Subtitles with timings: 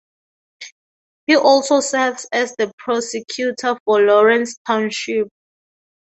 [1.27, 5.27] He also serves as the prosecutor for Lawrence Township.